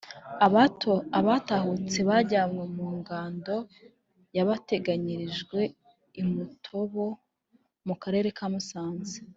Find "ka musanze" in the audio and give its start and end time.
8.39-9.17